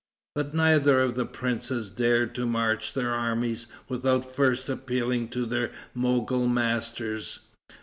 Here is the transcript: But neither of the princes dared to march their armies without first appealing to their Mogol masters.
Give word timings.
But 0.33 0.55
neither 0.55 0.99
of 0.99 1.13
the 1.13 1.27
princes 1.27 1.91
dared 1.91 2.33
to 2.33 2.47
march 2.47 2.93
their 2.93 3.13
armies 3.13 3.67
without 3.87 4.35
first 4.35 4.67
appealing 4.67 5.27
to 5.27 5.45
their 5.45 5.71
Mogol 5.93 6.47
masters. 6.51 7.41